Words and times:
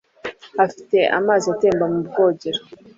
Afite 0.65 0.97
amazi 1.17 1.45
atemba 1.53 1.85
mu 1.93 1.99
bwogero. 2.07 2.61